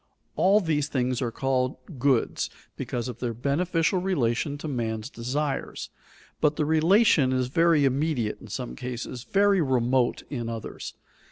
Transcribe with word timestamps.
All 0.35 0.59
these 0.61 0.87
things 0.87 1.21
are 1.21 1.29
called 1.29 1.77
goods, 1.99 2.49
because 2.75 3.07
of 3.07 3.19
their 3.19 3.35
beneficial 3.35 3.99
relation 4.01 4.57
to 4.57 4.67
man's 4.67 5.11
desires, 5.11 5.91
but 6.39 6.55
the 6.55 6.65
relation 6.65 7.31
is 7.31 7.49
very 7.49 7.85
immediate 7.85 8.41
in 8.41 8.47
some 8.47 8.75
cases, 8.75 9.23
very 9.25 9.61
remote 9.61 10.23
in 10.31 10.49
others. 10.49 10.95